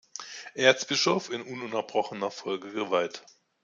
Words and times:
Erzbischof 0.55 1.29
in 1.29 1.43
ununterbrochener 1.43 2.31
Folge 2.31 2.71
geweiht. 2.71 3.23